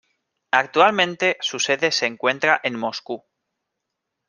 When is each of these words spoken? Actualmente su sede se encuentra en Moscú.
Actualmente 0.49 1.37
su 1.41 1.59
sede 1.59 1.91
se 1.91 2.07
encuentra 2.07 2.59
en 2.63 2.75
Moscú. 2.75 3.23